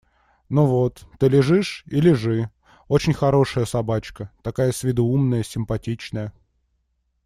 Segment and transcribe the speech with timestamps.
[0.49, 1.05] –Ну вот!
[1.19, 1.83] Ты лежишь?
[1.85, 2.49] И лежи…
[2.87, 4.31] Очень хорошая собачка…
[4.41, 6.33] такая с виду умная, симпатичная.